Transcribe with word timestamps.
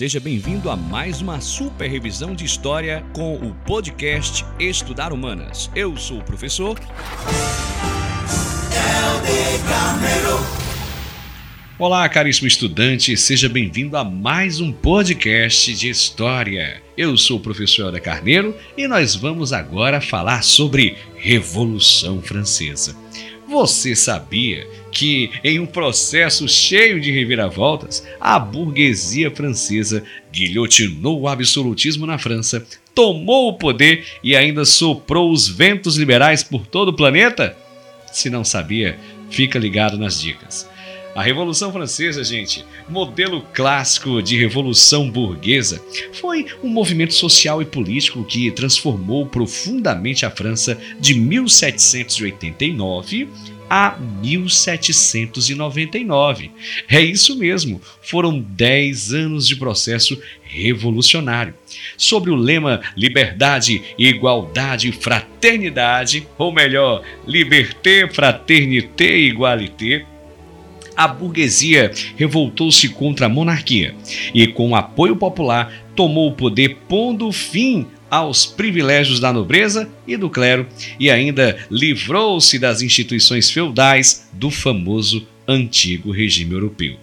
Seja 0.00 0.18
bem-vindo 0.18 0.70
a 0.70 0.76
mais 0.78 1.20
uma 1.20 1.42
super 1.42 1.86
revisão 1.86 2.34
de 2.34 2.42
história 2.42 3.04
com 3.12 3.34
o 3.34 3.54
podcast 3.66 4.46
Estudar 4.58 5.12
Humanas. 5.12 5.70
Eu 5.76 5.94
sou 5.94 6.20
o 6.20 6.24
professor. 6.24 6.80
Olá, 11.78 12.08
caríssimo 12.08 12.48
estudante, 12.48 13.14
seja 13.14 13.46
bem-vindo 13.46 13.94
a 13.94 14.02
mais 14.02 14.58
um 14.58 14.72
podcast 14.72 15.74
de 15.74 15.90
história. 15.90 16.82
Eu 16.96 17.18
sou 17.18 17.36
o 17.36 17.42
professor 17.42 17.84
Helder 17.84 18.02
Carneiro 18.02 18.56
e 18.78 18.88
nós 18.88 19.14
vamos 19.14 19.52
agora 19.52 20.00
falar 20.00 20.42
sobre 20.42 20.96
Revolução 21.14 22.22
Francesa. 22.22 22.96
Você 23.50 23.96
sabia 23.96 24.64
que, 24.92 25.28
em 25.42 25.58
um 25.58 25.66
processo 25.66 26.48
cheio 26.48 27.00
de 27.00 27.10
reviravoltas, 27.10 28.06
a 28.20 28.38
burguesia 28.38 29.28
francesa 29.28 30.04
guilhotinou 30.32 31.20
o 31.20 31.26
absolutismo 31.26 32.06
na 32.06 32.16
França, 32.16 32.64
tomou 32.94 33.48
o 33.48 33.58
poder 33.58 34.06
e 34.22 34.36
ainda 34.36 34.64
soprou 34.64 35.32
os 35.32 35.48
ventos 35.48 35.96
liberais 35.96 36.44
por 36.44 36.64
todo 36.64 36.90
o 36.90 36.96
planeta? 36.96 37.56
Se 38.12 38.30
não 38.30 38.44
sabia, 38.44 38.96
fica 39.30 39.58
ligado 39.58 39.98
nas 39.98 40.20
dicas. 40.20 40.68
A 41.14 41.22
Revolução 41.22 41.72
Francesa, 41.72 42.22
gente, 42.22 42.62
modelo 42.88 43.42
clássico 43.52 44.22
de 44.22 44.38
revolução 44.38 45.10
burguesa, 45.10 45.82
foi 46.12 46.46
um 46.62 46.68
movimento 46.68 47.14
social 47.14 47.60
e 47.60 47.64
político 47.64 48.22
que 48.24 48.52
transformou 48.52 49.26
profundamente 49.26 50.24
a 50.24 50.30
França 50.30 50.78
de 51.00 51.14
1789 51.14 53.28
a 53.68 53.98
1799. 54.20 56.52
É 56.88 57.00
isso 57.00 57.36
mesmo, 57.36 57.80
foram 58.02 58.40
10 58.40 59.12
anos 59.12 59.46
de 59.46 59.54
processo 59.54 60.20
revolucionário. 60.42 61.54
Sobre 61.96 62.30
o 62.30 62.36
lema 62.36 62.80
liberdade, 62.96 63.80
igualdade 63.96 64.88
e 64.88 64.92
fraternidade, 64.92 66.26
ou 66.36 66.52
melhor, 66.52 67.04
liberté, 67.24 68.08
fraternité 68.08 69.16
e 69.16 69.28
igualité, 69.28 70.04
a 71.00 71.08
burguesia 71.08 71.90
revoltou-se 72.14 72.86
contra 72.90 73.24
a 73.24 73.28
monarquia 73.28 73.94
e, 74.34 74.46
com 74.46 74.76
apoio 74.76 75.16
popular, 75.16 75.72
tomou 75.96 76.28
o 76.28 76.34
poder, 76.34 76.76
pondo 76.86 77.32
fim 77.32 77.86
aos 78.10 78.44
privilégios 78.44 79.18
da 79.18 79.32
nobreza 79.32 79.88
e 80.06 80.14
do 80.14 80.28
clero 80.28 80.66
e 80.98 81.10
ainda 81.10 81.56
livrou-se 81.70 82.58
das 82.58 82.82
instituições 82.82 83.50
feudais 83.50 84.28
do 84.34 84.50
famoso 84.50 85.26
antigo 85.48 86.10
regime 86.10 86.52
europeu. 86.52 86.98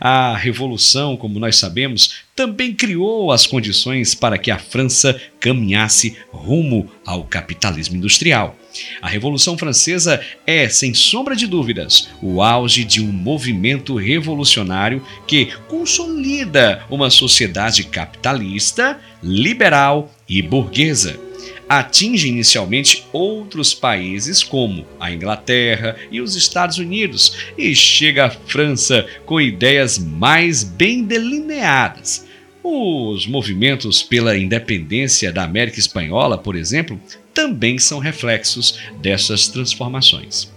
A 0.00 0.36
Revolução, 0.36 1.16
como 1.16 1.38
nós 1.38 1.56
sabemos, 1.56 2.16
também 2.34 2.74
criou 2.74 3.30
as 3.30 3.46
condições 3.46 4.12
para 4.12 4.38
que 4.38 4.50
a 4.50 4.58
França 4.58 5.20
caminhasse 5.38 6.16
rumo 6.32 6.90
ao 7.04 7.22
capitalismo 7.22 7.96
industrial. 7.96 8.56
A 9.00 9.08
Revolução 9.08 9.56
Francesa 9.56 10.20
é, 10.46 10.68
sem 10.68 10.94
sombra 10.94 11.34
de 11.34 11.46
dúvidas, 11.46 12.08
o 12.22 12.42
auge 12.42 12.84
de 12.84 13.02
um 13.02 13.12
movimento 13.12 13.96
revolucionário 13.96 15.04
que 15.26 15.46
consolida 15.68 16.84
uma 16.90 17.10
sociedade 17.10 17.84
capitalista, 17.84 19.00
liberal 19.22 20.10
e 20.28 20.42
burguesa 20.42 21.26
atinge 21.68 22.28
inicialmente 22.28 23.04
outros 23.12 23.74
países 23.74 24.42
como 24.42 24.86
a 25.00 25.12
Inglaterra 25.12 25.96
e 26.10 26.20
os 26.20 26.36
Estados 26.36 26.78
Unidos 26.78 27.36
e 27.58 27.74
chega 27.74 28.26
à 28.26 28.30
França 28.30 29.06
com 29.24 29.40
ideias 29.40 29.98
mais 29.98 30.62
bem 30.62 31.02
delineadas. 31.02 32.24
Os 32.62 33.26
movimentos 33.26 34.02
pela 34.02 34.36
independência 34.36 35.32
da 35.32 35.44
América 35.44 35.78
Espanhola, 35.78 36.36
por 36.36 36.56
exemplo, 36.56 37.00
também 37.36 37.78
são 37.78 37.98
reflexos 37.98 38.78
dessas 39.02 39.46
transformações. 39.46 40.50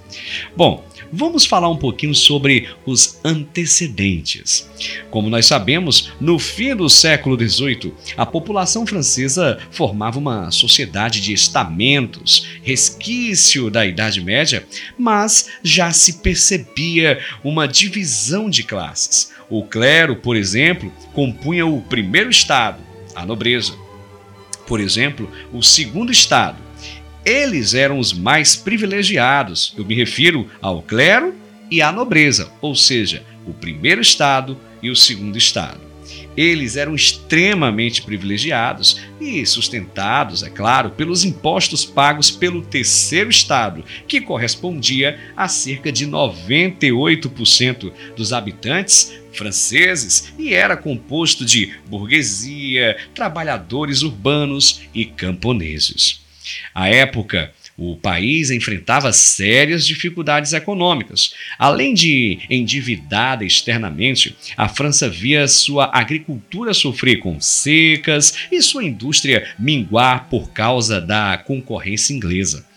Bom, 0.56 0.88
vamos 1.12 1.46
falar 1.46 1.68
um 1.68 1.76
pouquinho 1.76 2.16
sobre 2.16 2.70
os 2.86 3.20
antecedentes. 3.22 4.70
Como 5.12 5.30
nós 5.30 5.46
sabemos, 5.46 6.14
no 6.22 6.40
fim 6.40 6.74
do 6.74 6.88
século 6.88 7.38
XVIII, 7.38 7.94
a 8.16 8.26
população 8.26 8.88
francesa 8.88 9.60
formava 9.70 10.18
uma 10.18 10.52
sociedade 10.52 11.20
de 11.20 11.34
estamentos, 11.34 12.48
resquício 12.64 13.70
da 13.70 13.86
Idade 13.86 14.22
Média, 14.22 14.66
mas 14.98 15.50
já 15.62 15.92
se 15.92 16.20
percebia 16.20 17.20
uma 17.44 17.68
divisão 17.68 18.50
de 18.50 18.64
classes. 18.64 19.34
O 19.50 19.64
clero, 19.64 20.16
por 20.16 20.38
exemplo, 20.38 20.94
compunha 21.12 21.66
o 21.66 21.82
primeiro 21.82 22.30
estado, 22.30 22.82
a 23.14 23.26
nobreza. 23.26 23.74
Por 24.66 24.80
exemplo, 24.80 25.30
o 25.52 25.62
segundo 25.62 26.12
estado, 26.12 26.69
eles 27.30 27.76
eram 27.76 28.00
os 28.00 28.12
mais 28.12 28.56
privilegiados. 28.56 29.74
Eu 29.78 29.86
me 29.86 29.94
refiro 29.94 30.50
ao 30.62 30.82
clero 30.82 31.36
e 31.70 31.82
à 31.82 31.92
nobreza, 31.92 32.52
ou 32.60 32.76
seja, 32.76 33.24
o 33.46 33.54
primeiro 33.54 34.02
estado 34.02 34.58
e 34.82 34.90
o 34.90 34.96
segundo 34.96 35.38
estado. 35.38 35.80
Eles 36.36 36.76
eram 36.76 36.96
extremamente 36.96 38.02
privilegiados 38.02 39.00
e 39.20 39.46
sustentados, 39.46 40.42
é 40.42 40.50
claro, 40.50 40.92
pelos 40.92 41.24
impostos 41.24 41.86
pagos 41.86 42.32
pelo 42.32 42.62
terceiro 42.62 43.30
estado, 43.30 43.84
que 44.08 44.22
correspondia 44.22 45.20
a 45.36 45.48
cerca 45.48 45.92
de 45.92 46.08
98% 46.08 47.92
dos 48.16 48.34
habitantes 48.34 49.14
franceses 49.34 50.34
e 50.40 50.54
era 50.54 50.76
composto 50.76 51.46
de 51.46 51.74
burguesia, 51.88 52.98
trabalhadores 53.14 54.02
urbanos 54.02 54.82
e 54.94 55.06
camponeses. 55.06 56.19
À 56.74 56.90
época, 56.90 57.52
o 57.78 57.96
país 57.96 58.52
enfrentava 58.52 59.14
sérias 59.14 59.86
dificuldades 59.86 60.52
econômicas. 60.52 61.34
Além 61.58 61.94
de 61.94 62.40
endividada 62.50 63.46
externamente, 63.46 64.36
a 64.58 64.68
França 64.68 65.08
via 65.08 65.48
sua 65.48 65.90
agricultura 65.94 66.74
sofrer 66.74 67.20
com 67.20 67.40
secas 67.40 68.34
e 68.52 68.62
sua 68.62 68.84
indústria 68.84 69.48
minguar 69.58 70.28
por 70.30 70.52
causa 70.52 71.00
da 71.00 71.38
concorrência 71.38 72.14
inglesa. 72.14 72.68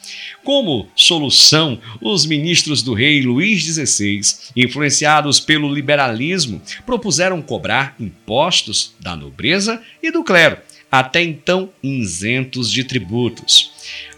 Como 0.44 0.88
solução, 0.96 1.80
os 2.00 2.26
ministros 2.26 2.82
do 2.82 2.94
rei 2.94 3.22
Luís 3.22 3.62
XVI, 3.64 4.20
influenciados 4.56 5.38
pelo 5.38 5.72
liberalismo, 5.72 6.60
propuseram 6.84 7.40
cobrar 7.40 7.94
impostos 7.98 8.94
da 9.00 9.14
nobreza 9.14 9.80
e 10.02 10.10
do 10.10 10.24
clero, 10.24 10.58
até 10.92 11.22
então 11.22 11.70
isentos 11.82 12.70
de 12.70 12.84
tributos. 12.84 13.72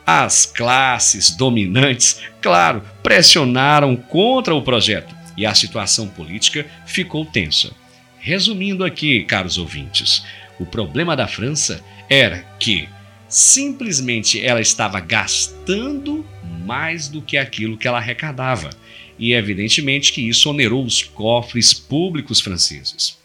As 0.05 0.45
classes 0.45 1.31
dominantes, 1.31 2.21
claro, 2.43 2.83
pressionaram 3.01 3.95
contra 3.95 4.53
o 4.53 4.61
projeto 4.61 5.15
e 5.37 5.47
a 5.47 5.55
situação 5.55 6.09
política 6.09 6.67
ficou 6.85 7.25
tensa. 7.25 7.71
Resumindo 8.19 8.85
aqui, 8.85 9.23
caros 9.23 9.57
ouvintes, 9.57 10.25
o 10.59 10.67
problema 10.67 11.17
da 11.17 11.29
França 11.29 11.83
era 12.11 12.41
que 12.59 12.89
simplesmente 13.29 14.45
ela 14.45 14.61
estava 14.61 14.99
gastando 14.99 16.27
mais 16.65 17.09
do 17.09 17.23
que 17.23 17.37
aquilo 17.37 17.77
que 17.77 17.87
ela 17.87 17.99
arrecadava. 17.99 18.71
E 19.19 19.33
evidentemente 19.33 20.13
que 20.13 20.29
isso 20.29 20.51
onerou 20.51 20.85
os 20.85 21.03
cofres 21.03 21.73
públicos 21.73 22.41
franceses. 22.41 23.17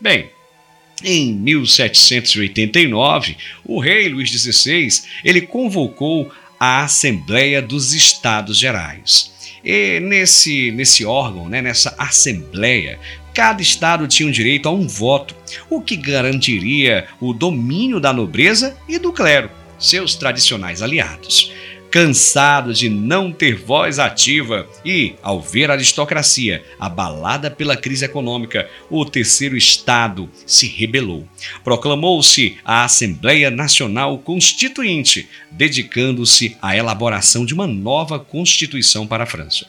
Bem, 0.00 0.30
em 1.04 1.32
1789, 1.34 3.36
o 3.64 3.80
rei 3.80 4.08
Luís 4.08 4.30
XVI 4.30 4.88
ele 5.24 5.42
convocou 5.42 6.30
a 6.58 6.84
Assembleia 6.84 7.62
dos 7.62 7.92
Estados 7.92 8.58
Gerais. 8.58 9.32
E 9.64 10.00
nesse, 10.00 10.70
nesse 10.72 11.04
órgão, 11.04 11.48
né, 11.48 11.62
nessa 11.62 11.94
Assembleia, 11.98 12.98
cada 13.34 13.62
estado 13.62 14.08
tinha 14.08 14.28
o 14.28 14.32
direito 14.32 14.68
a 14.68 14.72
um 14.72 14.86
voto, 14.86 15.34
o 15.70 15.80
que 15.80 15.96
garantiria 15.96 17.06
o 17.20 17.32
domínio 17.32 18.00
da 18.00 18.12
nobreza 18.12 18.76
e 18.88 18.98
do 18.98 19.12
clero, 19.12 19.50
seus 19.78 20.14
tradicionais 20.14 20.82
aliados 20.82 21.52
cansado 21.90 22.72
de 22.72 22.88
não 22.88 23.32
ter 23.32 23.54
voz 23.54 23.98
ativa 23.98 24.68
e, 24.84 25.14
ao 25.22 25.40
ver 25.40 25.70
a 25.70 25.74
aristocracia 25.74 26.62
abalada 26.78 27.50
pela 27.50 27.76
crise 27.76 28.04
econômica, 28.04 28.68
o 28.90 29.04
terceiro 29.04 29.56
Estado 29.56 30.28
se 30.46 30.66
rebelou. 30.66 31.26
Proclamou-se 31.64 32.56
a 32.64 32.84
Assembleia 32.84 33.50
Nacional 33.50 34.18
Constituinte, 34.18 35.28
dedicando-se 35.50 36.56
à 36.60 36.76
elaboração 36.76 37.44
de 37.44 37.54
uma 37.54 37.66
nova 37.66 38.18
Constituição 38.18 39.06
para 39.06 39.24
a 39.24 39.26
França. 39.26 39.66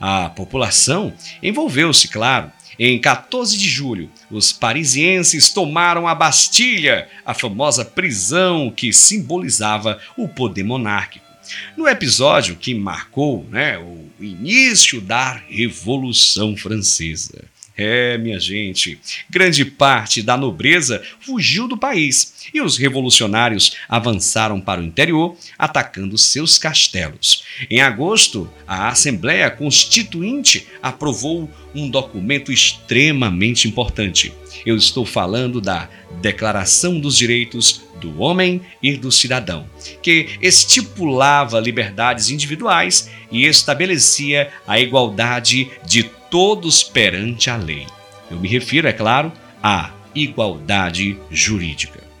A 0.00 0.28
população 0.30 1.12
envolveu-se, 1.42 2.08
claro, 2.08 2.50
em 2.78 2.98
14 2.98 3.56
de 3.56 3.68
julho, 3.68 4.10
os 4.30 4.52
parisienses 4.52 5.50
tomaram 5.50 6.08
a 6.08 6.14
Bastilha, 6.14 7.06
a 7.24 7.34
famosa 7.34 7.84
prisão 7.84 8.72
que 8.74 8.92
simbolizava 8.92 10.00
o 10.16 10.26
poder 10.26 10.64
monárquico. 10.64 11.31
No 11.76 11.88
episódio 11.88 12.56
que 12.56 12.74
marcou 12.74 13.46
né, 13.50 13.78
o 13.78 14.08
início 14.20 15.00
da 15.00 15.40
Revolução 15.48 16.56
Francesa. 16.56 17.44
É, 17.76 18.18
minha 18.18 18.38
gente, 18.38 18.98
grande 19.30 19.64
parte 19.64 20.22
da 20.22 20.36
nobreza 20.36 21.02
fugiu 21.20 21.66
do 21.66 21.76
país 21.76 22.31
e 22.52 22.60
os 22.60 22.76
revolucionários 22.76 23.76
avançaram 23.88 24.60
para 24.60 24.80
o 24.80 24.84
interior, 24.84 25.36
atacando 25.58 26.16
seus 26.16 26.58
castelos. 26.58 27.44
Em 27.70 27.80
agosto, 27.80 28.50
a 28.66 28.88
Assembleia 28.88 29.50
Constituinte 29.50 30.66
aprovou 30.82 31.50
um 31.74 31.88
documento 31.88 32.52
extremamente 32.52 33.68
importante. 33.68 34.32
Eu 34.64 34.76
estou 34.76 35.04
falando 35.04 35.60
da 35.60 35.88
Declaração 36.20 37.00
dos 37.00 37.16
Direitos 37.16 37.82
do 38.00 38.20
Homem 38.20 38.60
e 38.82 38.96
do 38.96 39.12
Cidadão, 39.12 39.66
que 40.02 40.30
estipulava 40.40 41.60
liberdades 41.60 42.30
individuais 42.30 43.08
e 43.30 43.46
estabelecia 43.46 44.50
a 44.66 44.78
igualdade 44.78 45.70
de 45.86 46.02
todos 46.30 46.82
perante 46.82 47.48
a 47.48 47.56
lei. 47.56 47.86
Eu 48.30 48.40
me 48.40 48.48
refiro, 48.48 48.88
é 48.88 48.92
claro, 48.92 49.32
à 49.62 49.90
igualdade 50.14 51.16
jurídica. 51.30 52.11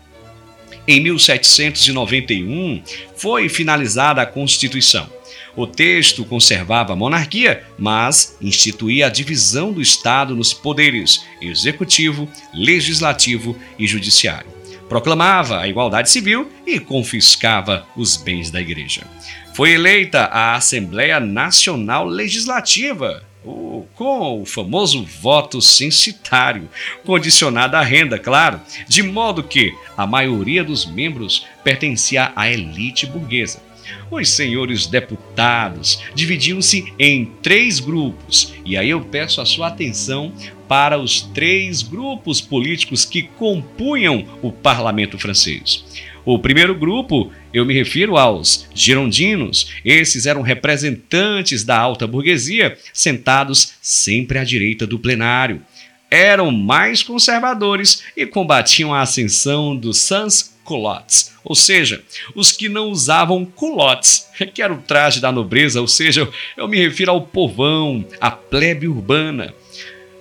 Em 0.86 1.00
1791 1.00 2.82
foi 3.16 3.48
finalizada 3.48 4.20
a 4.20 4.26
Constituição. 4.26 5.08
O 5.54 5.66
texto 5.66 6.24
conservava 6.24 6.94
a 6.94 6.96
monarquia, 6.96 7.62
mas 7.78 8.36
instituía 8.40 9.06
a 9.06 9.10
divisão 9.10 9.72
do 9.72 9.82
Estado 9.82 10.34
nos 10.34 10.52
poderes 10.52 11.24
executivo, 11.40 12.28
legislativo 12.54 13.56
e 13.78 13.86
judiciário. 13.86 14.50
Proclamava 14.88 15.60
a 15.60 15.68
igualdade 15.68 16.10
civil 16.10 16.50
e 16.66 16.80
confiscava 16.80 17.86
os 17.96 18.16
bens 18.16 18.50
da 18.50 18.60
Igreja. 18.60 19.06
Foi 19.54 19.72
eleita 19.72 20.24
a 20.24 20.54
Assembleia 20.56 21.20
Nacional 21.20 22.06
Legislativa, 22.06 23.22
com 24.02 24.42
o 24.42 24.44
famoso 24.44 25.04
voto 25.04 25.62
censitário, 25.62 26.68
condicionado 27.04 27.76
à 27.76 27.82
renda, 27.82 28.18
claro, 28.18 28.60
de 28.88 29.00
modo 29.00 29.44
que 29.44 29.72
a 29.96 30.04
maioria 30.08 30.64
dos 30.64 30.84
membros 30.84 31.46
pertencia 31.62 32.32
à 32.34 32.50
elite 32.50 33.06
burguesa. 33.06 33.62
Os 34.10 34.28
senhores 34.28 34.88
deputados 34.88 36.00
dividiam-se 36.16 36.92
em 36.98 37.26
três 37.42 37.78
grupos, 37.78 38.52
e 38.64 38.76
aí 38.76 38.90
eu 38.90 39.02
peço 39.02 39.40
a 39.40 39.46
sua 39.46 39.68
atenção 39.68 40.32
para 40.66 40.98
os 40.98 41.20
três 41.20 41.80
grupos 41.80 42.40
políticos 42.40 43.04
que 43.04 43.22
compunham 43.22 44.26
o 44.42 44.50
parlamento 44.50 45.16
francês. 45.16 45.84
O 46.24 46.38
primeiro 46.38 46.74
grupo, 46.74 47.32
eu 47.52 47.64
me 47.64 47.74
refiro 47.74 48.16
aos 48.16 48.68
girondinos. 48.74 49.72
Esses 49.84 50.26
eram 50.26 50.42
representantes 50.42 51.64
da 51.64 51.76
alta 51.76 52.06
burguesia, 52.06 52.78
sentados 52.92 53.74
sempre 53.82 54.38
à 54.38 54.44
direita 54.44 54.86
do 54.86 54.98
plenário. 54.98 55.60
Eram 56.10 56.50
mais 56.50 57.02
conservadores 57.02 58.02
e 58.16 58.26
combatiam 58.26 58.94
a 58.94 59.00
ascensão 59.00 59.74
dos 59.74 59.98
sans 59.98 60.52
culottes, 60.62 61.32
ou 61.42 61.54
seja, 61.54 62.02
os 62.34 62.52
que 62.52 62.68
não 62.68 62.88
usavam 62.88 63.44
culottes, 63.44 64.28
que 64.54 64.62
era 64.62 64.72
o 64.72 64.80
traje 64.82 65.20
da 65.20 65.32
nobreza, 65.32 65.80
ou 65.80 65.88
seja, 65.88 66.28
eu 66.56 66.68
me 66.68 66.78
refiro 66.78 67.10
ao 67.10 67.22
povão, 67.22 68.04
à 68.20 68.30
plebe 68.30 68.86
urbana. 68.86 69.54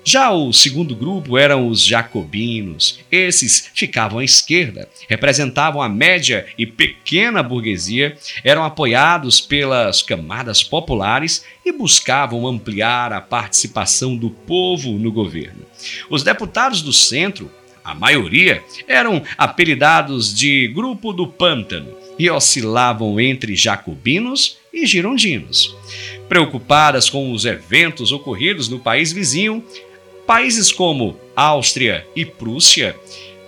Já 0.04 0.32
o 0.32 0.52
segundo 0.52 0.96
grupo 0.96 1.38
eram 1.38 1.68
os 1.68 1.86
jacobinos. 1.86 3.00
Esses 3.12 3.70
ficavam 3.74 4.20
à 4.20 4.24
esquerda, 4.24 4.90
representavam 5.08 5.82
a 5.82 5.88
média 5.88 6.48
e 6.58 6.66
pequena 6.66 7.44
burguesia, 7.44 8.18
eram 8.44 8.64
apoiados 8.64 9.40
pelas 9.40 10.02
camadas 10.02 10.64
populares 10.64 11.46
e 11.64 11.72
buscavam 11.72 12.48
ampliar 12.48 13.14
a 13.14 13.22
participação 13.22 14.16
do 14.16 14.32
povo 14.32 14.94
no 14.94 15.12
governo. 15.12 15.66
Os 16.10 16.24
deputados 16.24 16.82
do 16.82 16.92
centro, 16.92 17.52
a 17.84 17.94
maioria, 17.94 18.64
eram 18.88 19.22
apelidados 19.38 20.34
de 20.34 20.68
Grupo 20.70 21.14
do 21.14 21.28
Pântano 21.28 21.96
e 22.18 22.30
oscilavam 22.30 23.20
entre 23.20 23.56
jacobinos 23.56 24.58
e 24.74 24.86
girondinos. 24.86 25.76
Preocupadas 26.28 27.10
com 27.10 27.32
os 27.32 27.46
eventos 27.46 28.12
ocorridos 28.12 28.70
no 28.70 28.80
país 28.80 29.12
vizinho, 29.12 29.64
Países 30.26 30.72
como 30.72 31.20
Áustria 31.36 32.06
e 32.16 32.26
Prússia 32.26 32.96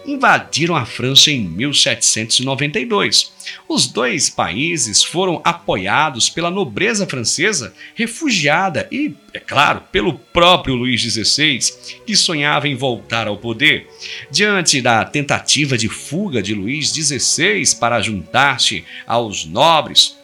invadiram 0.06 0.75
a 0.75 0.86
França 0.86 1.31
em 1.31 1.42
1792. 1.42 3.31
Os 3.68 3.88
dois 3.88 4.30
países 4.30 5.04
foram 5.04 5.42
apoiados 5.44 6.30
pela 6.30 6.50
nobreza 6.50 7.06
francesa, 7.06 7.74
refugiada 7.96 8.88
e, 8.92 9.14
é 9.34 9.40
claro, 9.40 9.84
pelo 9.92 10.14
próprio 10.14 10.75
Luís 10.75 11.02
XVI, 11.02 11.60
que 12.06 12.16
sonhava 12.16 12.68
em 12.68 12.76
voltar 12.76 13.28
ao 13.28 13.38
poder. 13.38 13.88
Diante 14.31 14.81
da 14.81 15.04
tentativa 15.06 15.78
de 15.78 15.90
fuga 15.90 16.42
de 16.42 16.54
Luís 16.54 16.90
XVI 16.90 17.76
para 17.80 18.02
juntar-se 18.02 18.84
aos 19.06 19.46
nobres, 19.46 20.18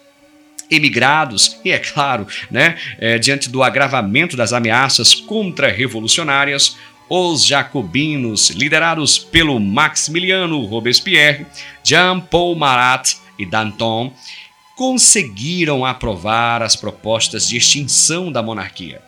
emigrados 0.70 1.60
e, 1.64 1.72
é 1.72 1.80
claro, 1.80 2.28
né, 2.50 2.78
é, 3.00 3.18
diante 3.18 3.50
do 3.50 3.64
agravamento 3.64 4.38
das 4.38 4.54
ameaças 4.54 5.16
contra-revolucionárias, 5.16 6.78
os 7.10 7.44
jacobinos, 7.44 8.52
liderados 8.52 9.18
pelo 9.18 9.60
Maximiliano 9.60 10.64
Robespierre, 10.66 11.48
Jean-Paul 11.84 12.56
Marat 12.56 13.16
e 13.38 13.46
Danton, 13.46 14.14
conseguiram 14.76 15.84
aprovar 15.84 16.62
as 16.62 16.76
propostas 16.76 17.50
de 17.50 17.58
extinção 17.58 18.32
da 18.32 18.44
monarquia. 18.44 19.02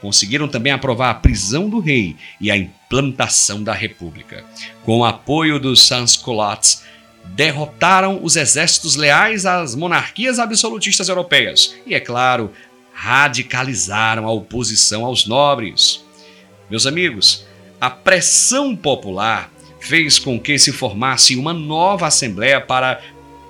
Conseguiram 0.00 0.48
também 0.48 0.72
aprovar 0.72 1.10
a 1.10 1.14
prisão 1.14 1.68
do 1.68 1.80
rei 1.80 2.16
e 2.40 2.50
a 2.50 2.56
implantação 2.56 3.62
da 3.62 3.72
república. 3.72 4.44
Com 4.82 4.98
o 4.98 5.04
apoio 5.04 5.60
dos 5.60 5.86
sans-culottes, 5.86 6.82
derrotaram 7.26 8.20
os 8.22 8.36
exércitos 8.36 8.96
leais 8.96 9.46
às 9.46 9.74
monarquias 9.74 10.38
absolutistas 10.38 11.08
europeias 11.08 11.74
e, 11.86 11.94
é 11.94 12.00
claro, 12.00 12.52
radicalizaram 12.92 14.26
a 14.26 14.32
oposição 14.32 15.04
aos 15.04 15.26
nobres. 15.26 16.04
Meus 16.70 16.86
amigos, 16.86 17.44
a 17.80 17.90
pressão 17.90 18.76
popular 18.76 19.52
fez 19.80 20.18
com 20.18 20.40
que 20.40 20.58
se 20.58 20.72
formasse 20.72 21.36
uma 21.36 21.52
nova 21.52 22.06
Assembleia 22.06 22.58
para 22.60 23.02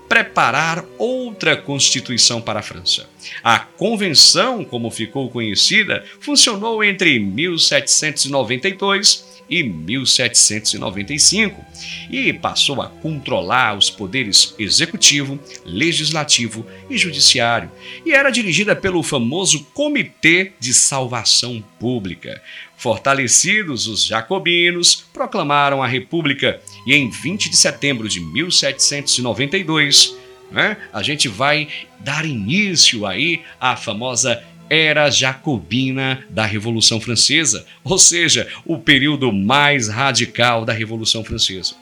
preparar 0.09 0.85
outra 0.99 1.56
Constituição 1.56 2.41
para 2.41 2.61
a 2.61 2.62
França. 2.62 3.06
A 3.43 3.59
Convenção, 3.59 4.65
como 4.65 4.91
ficou 4.91 5.29
conhecida, 5.31 6.05
funcionou 6.20 6.85
entre 6.85 7.19
1792 7.19 9.24
e 9.49 9.63
1795 9.63 11.65
e 12.10 12.32
passou 12.32 12.81
a 12.81 12.89
controlar 12.89 13.77
os 13.77 13.91
poderes 13.91 14.55
executivo, 14.58 15.39
legislativo 15.65 16.67
e 16.89 16.96
judiciário 16.96 17.70
e 18.05 18.13
era 18.13 18.31
dirigida 18.31 18.74
pelo 18.74 19.03
famoso 19.03 19.65
Comitê 19.74 20.53
de 20.58 20.72
Salvação 20.72 21.63
Pública. 21.79 22.41
Fortalecidos, 22.77 23.86
os 23.86 24.05
jacobinos 24.05 25.05
proclamaram 25.13 25.82
a 25.82 25.86
República 25.86 26.60
e 26.86 26.94
em 26.94 27.10
20 27.10 27.48
de 27.48 27.56
setembro 27.56 28.08
de 28.08 28.20
1792 28.20 30.17
né, 30.51 30.77
a 30.93 31.03
gente 31.03 31.29
vai 31.29 31.69
dar 31.98 32.24
início 32.24 33.06
aí 33.06 33.43
à 33.60 33.77
famosa 33.77 34.43
era 34.75 35.11
jacobina 35.11 36.25
da 36.31 36.45
Revolução 36.45 37.01
Francesa, 37.01 37.67
ou 37.83 37.99
seja, 37.99 38.47
o 38.65 38.79
período 38.79 39.33
mais 39.33 39.89
radical 39.89 40.65
da 40.65 40.73
Revolução 40.73 41.25
Francesa. 41.25 41.75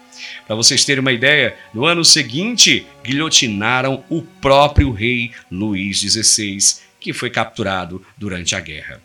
Para 0.47 0.57
vocês 0.57 0.85
terem 0.85 1.01
uma 1.01 1.13
ideia, 1.13 1.57
no 1.75 1.85
ano 1.85 2.05
seguinte, 2.05 2.87
guilhotinaram 3.05 4.05
o 4.09 4.23
próprio 4.23 4.93
rei 4.93 5.33
Luís 5.51 6.01
XVI, 6.01 6.59
que 7.01 7.13
foi 7.13 7.31
capturado 7.31 8.01
durante 8.17 8.55
a 8.55 8.61
guerra. 8.61 9.03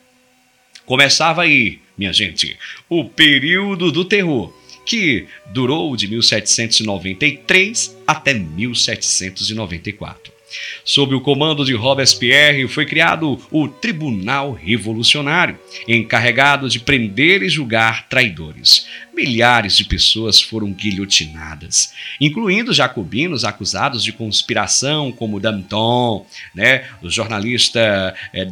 Começava 0.86 1.42
aí, 1.42 1.80
minha 1.98 2.14
gente, 2.14 2.56
o 2.88 3.06
período 3.06 3.92
do 3.92 4.06
terror, 4.06 4.54
que 4.86 5.26
durou 5.48 5.98
de 5.98 6.08
1793 6.08 7.98
até 8.08 8.34
1794. 8.34 10.37
Sob 10.84 11.14
o 11.14 11.22
comando 11.22 11.66
de 11.66 11.74
Robespierre 11.74 12.68
foi 12.68 12.86
criado 12.86 13.40
o 13.52 13.68
Tribunal 13.68 14.54
Revolucionário, 14.54 15.60
encarregado 15.88 16.70
de 16.70 16.80
prender 16.80 17.44
e 17.44 17.50
julgar 17.50 18.08
traidores. 18.08 18.88
Milhares 19.14 19.76
de 19.76 19.84
pessoas 19.84 20.40
foram 20.40 20.72
guilhotinadas, 20.72 21.92
incluindo 22.22 22.74
jacobinos 22.74 23.44
acusados 23.44 24.04
de 24.04 24.14
conspiração, 24.14 25.12
como 25.12 25.40
Danton, 25.40 26.26
né, 26.56 26.86
o 27.02 27.10
jornalista 27.10 28.16
é, 28.32 28.48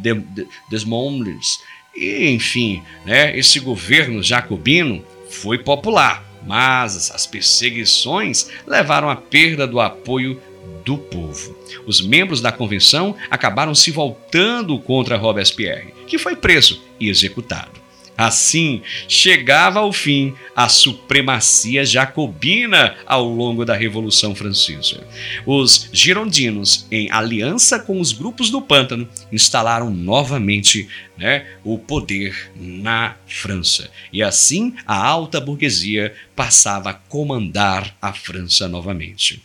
Desmondes. 0.68 1.58
E, 1.96 2.28
enfim, 2.28 2.82
né, 3.06 3.36
esse 3.38 3.58
governo 3.60 4.22
jacobino 4.22 5.02
foi 5.30 5.58
popular, 5.58 6.22
mas 6.46 7.10
as 7.10 7.26
perseguições 7.26 8.50
levaram 8.66 9.08
à 9.08 9.16
perda 9.16 9.66
do 9.66 9.80
apoio 9.80 10.40
do 10.84 10.96
povo. 10.96 11.56
Os 11.86 12.00
membros 12.00 12.40
da 12.40 12.52
convenção 12.52 13.16
acabaram 13.30 13.74
se 13.74 13.90
voltando 13.90 14.78
contra 14.78 15.16
Robespierre, 15.16 15.92
que 16.06 16.18
foi 16.18 16.36
preso 16.36 16.82
e 17.00 17.08
executado. 17.08 17.75
Assim, 18.16 18.82
chegava 19.06 19.80
ao 19.80 19.92
fim 19.92 20.34
a 20.54 20.68
supremacia 20.68 21.84
jacobina 21.84 22.96
ao 23.04 23.28
longo 23.28 23.64
da 23.64 23.76
Revolução 23.76 24.34
Francesa. 24.34 25.06
Os 25.44 25.90
girondinos, 25.92 26.86
em 26.90 27.10
aliança 27.10 27.78
com 27.78 28.00
os 28.00 28.12
grupos 28.12 28.48
do 28.48 28.62
Pântano, 28.62 29.06
instalaram 29.30 29.90
novamente 29.90 30.88
né, 31.18 31.46
o 31.64 31.78
poder 31.78 32.50
na 32.56 33.16
França. 33.26 33.90
E 34.12 34.22
assim 34.22 34.74
a 34.86 34.96
alta 34.96 35.40
burguesia 35.40 36.14
passava 36.34 36.90
a 36.90 36.94
comandar 36.94 37.94
a 38.00 38.12
França 38.12 38.68
novamente. 38.68 39.42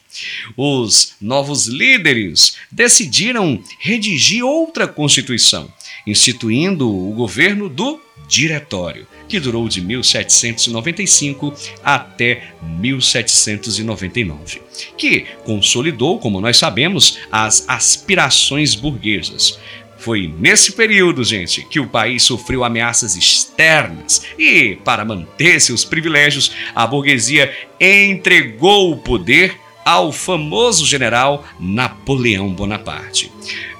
Os 0.57 1.15
novos 1.21 1.67
líderes 1.67 2.57
decidiram 2.71 3.61
redigir 3.79 4.43
outra 4.43 4.87
constituição, 4.87 5.71
instituindo 6.05 6.89
o 6.89 7.13
governo 7.13 7.69
do 7.69 7.99
Diretório, 8.31 9.05
que 9.27 9.41
durou 9.41 9.67
de 9.67 9.81
1795 9.81 11.53
até 11.83 12.53
1799, 12.61 14.61
que 14.97 15.25
consolidou, 15.43 16.17
como 16.17 16.39
nós 16.39 16.55
sabemos, 16.55 17.19
as 17.29 17.67
aspirações 17.67 18.73
burguesas. 18.73 19.59
Foi 19.97 20.33
nesse 20.39 20.71
período, 20.71 21.25
gente, 21.25 21.65
que 21.65 21.81
o 21.81 21.89
país 21.89 22.23
sofreu 22.23 22.63
ameaças 22.63 23.17
externas 23.17 24.25
e, 24.39 24.77
para 24.77 25.03
manter 25.03 25.59
seus 25.59 25.83
privilégios, 25.83 26.53
a 26.73 26.87
burguesia 26.87 27.53
entregou 27.81 28.93
o 28.93 28.97
poder 28.97 29.57
ao 29.83 30.13
famoso 30.13 30.85
general 30.85 31.45
Napoleão 31.59 32.53
Bonaparte. 32.53 33.29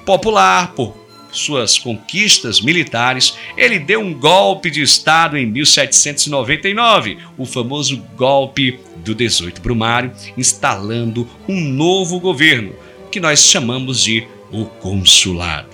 Popular 0.04 0.74
por 0.74 1.01
suas 1.32 1.78
conquistas 1.78 2.60
militares, 2.60 3.36
ele 3.56 3.78
deu 3.78 4.00
um 4.00 4.14
golpe 4.14 4.70
de 4.70 4.82
Estado 4.82 5.36
em 5.36 5.46
1799, 5.46 7.18
o 7.36 7.44
famoso 7.44 7.96
golpe 8.16 8.78
do 8.96 9.14
18 9.14 9.60
Brumário, 9.60 10.12
instalando 10.36 11.28
um 11.48 11.60
novo 11.60 12.20
governo, 12.20 12.74
que 13.10 13.18
nós 13.18 13.40
chamamos 13.44 14.02
de 14.02 14.26
o 14.52 14.66
Consulado. 14.66 15.71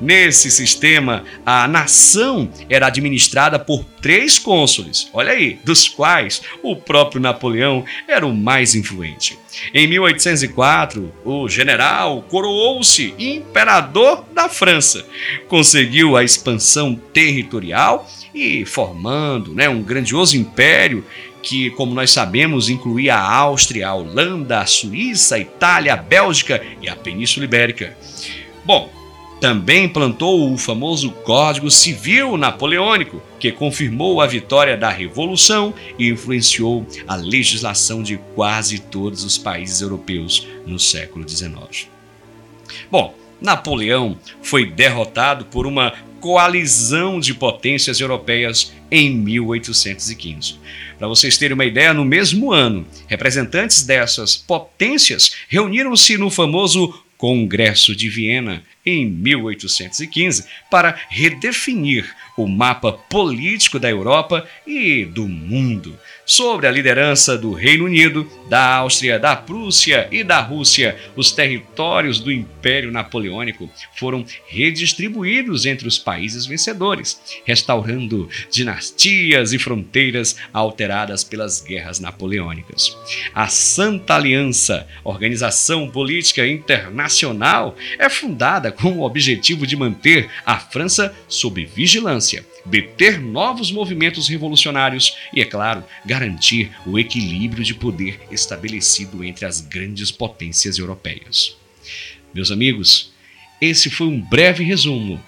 Nesse 0.00 0.48
sistema, 0.50 1.24
a 1.44 1.66
nação 1.66 2.48
era 2.70 2.86
administrada 2.86 3.58
por 3.58 3.84
três 4.00 4.38
cônsules, 4.38 5.10
olha 5.12 5.32
aí, 5.32 5.58
dos 5.64 5.88
quais 5.88 6.40
o 6.62 6.76
próprio 6.76 7.20
Napoleão 7.20 7.84
era 8.06 8.24
o 8.24 8.32
mais 8.32 8.76
influente. 8.76 9.36
Em 9.74 9.88
1804, 9.88 11.12
o 11.24 11.48
general 11.48 12.22
coroou-se 12.22 13.12
imperador 13.18 14.24
da 14.32 14.48
França, 14.48 15.04
conseguiu 15.48 16.16
a 16.16 16.22
expansão 16.22 16.94
territorial 17.12 18.08
e 18.32 18.64
formando 18.64 19.52
né, 19.52 19.68
um 19.68 19.82
grandioso 19.82 20.36
império 20.36 21.04
que, 21.42 21.70
como 21.70 21.94
nós 21.94 22.10
sabemos, 22.10 22.68
incluía 22.68 23.16
a 23.16 23.34
Áustria, 23.34 23.88
a 23.88 23.94
Holanda, 23.94 24.60
a 24.60 24.66
Suíça, 24.66 25.36
a 25.36 25.38
Itália, 25.40 25.94
a 25.94 25.96
Bélgica 25.96 26.62
e 26.80 26.88
a 26.88 26.94
Península 26.94 27.44
Ibérica. 27.44 27.96
Bom, 28.64 28.97
também 29.40 29.88
plantou 29.88 30.52
o 30.52 30.58
famoso 30.58 31.10
Código 31.10 31.70
Civil 31.70 32.36
Napoleônico, 32.36 33.22
que 33.38 33.52
confirmou 33.52 34.20
a 34.20 34.26
vitória 34.26 34.76
da 34.76 34.90
Revolução 34.90 35.72
e 35.98 36.08
influenciou 36.08 36.86
a 37.06 37.14
legislação 37.14 38.02
de 38.02 38.18
quase 38.34 38.80
todos 38.80 39.24
os 39.24 39.38
países 39.38 39.80
europeus 39.80 40.46
no 40.66 40.78
século 40.78 41.28
XIX. 41.28 41.88
Bom, 42.90 43.14
Napoleão 43.40 44.18
foi 44.42 44.66
derrotado 44.66 45.44
por 45.44 45.66
uma 45.66 45.92
coalizão 46.20 47.20
de 47.20 47.32
potências 47.32 48.00
europeias 48.00 48.72
em 48.90 49.10
1815. 49.10 50.56
Para 50.98 51.06
vocês 51.06 51.38
terem 51.38 51.54
uma 51.54 51.64
ideia, 51.64 51.94
no 51.94 52.04
mesmo 52.04 52.52
ano, 52.52 52.84
representantes 53.06 53.84
dessas 53.84 54.36
potências 54.36 55.32
reuniram-se 55.48 56.18
no 56.18 56.28
famoso 56.28 56.92
Congresso 57.16 57.96
de 57.96 58.08
Viena, 58.08 58.62
em 58.88 59.06
1815, 59.10 60.44
para 60.70 60.98
redefinir 61.08 62.14
o 62.38 62.46
mapa 62.46 62.92
político 62.92 63.80
da 63.80 63.90
Europa 63.90 64.46
e 64.64 65.04
do 65.04 65.26
mundo, 65.26 65.98
sobre 66.24 66.68
a 66.68 66.70
liderança 66.70 67.36
do 67.36 67.52
Reino 67.52 67.86
Unido, 67.86 68.30
da 68.48 68.76
Áustria, 68.76 69.18
da 69.18 69.34
Prússia 69.34 70.06
e 70.12 70.22
da 70.22 70.40
Rússia. 70.40 70.96
Os 71.16 71.32
territórios 71.32 72.20
do 72.20 72.30
Império 72.30 72.92
Napoleônico 72.92 73.68
foram 73.96 74.24
redistribuídos 74.46 75.66
entre 75.66 75.88
os 75.88 75.98
países 75.98 76.46
vencedores, 76.46 77.20
restaurando 77.44 78.28
dinastias 78.52 79.52
e 79.52 79.58
fronteiras 79.58 80.36
alteradas 80.52 81.24
pelas 81.24 81.60
guerras 81.60 81.98
napoleônicas. 81.98 82.96
A 83.34 83.48
Santa 83.48 84.14
Aliança, 84.14 84.86
organização 85.02 85.90
política 85.90 86.46
internacional, 86.46 87.76
é 87.98 88.08
fundada 88.08 88.70
com 88.70 88.98
o 88.98 89.02
objetivo 89.02 89.66
de 89.66 89.74
manter 89.74 90.30
a 90.46 90.56
França 90.56 91.12
sob 91.26 91.64
vigilância 91.64 92.27
deter 92.68 93.20
novos 93.20 93.72
movimentos 93.72 94.28
revolucionários 94.28 95.16
e, 95.32 95.40
é 95.40 95.44
claro, 95.44 95.84
garantir 96.04 96.70
o 96.86 96.98
equilíbrio 96.98 97.64
de 97.64 97.74
poder 97.74 98.20
estabelecido 98.30 99.24
entre 99.24 99.46
as 99.46 99.60
grandes 99.60 100.10
potências 100.10 100.78
europeias. 100.78 101.56
Meus 102.32 102.50
amigos, 102.50 103.12
esse 103.60 103.90
foi 103.90 104.06
um 104.06 104.20
breve 104.20 104.62
resumo 104.62 105.22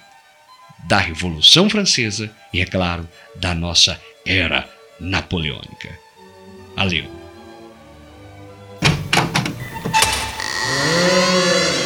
da 0.87 0.97
Revolução 0.97 1.69
Francesa 1.69 2.33
e, 2.53 2.61
é 2.61 2.65
claro, 2.65 3.07
da 3.35 3.53
nossa 3.53 3.99
era 4.25 4.69
napoleônica. 4.99 5.97
Valeu! 6.75 7.05